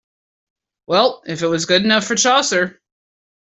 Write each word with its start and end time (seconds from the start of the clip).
Well, 0.87 1.21
if 1.27 1.43
it 1.43 1.47
was 1.47 1.67
good 1.67 1.83
enough 1.83 2.05
for 2.07 2.15
Chaucer. 2.15 2.81